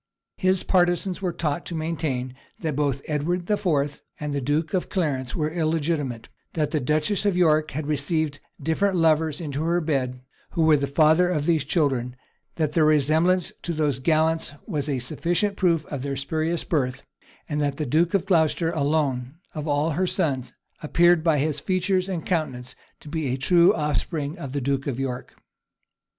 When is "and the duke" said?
4.19-4.73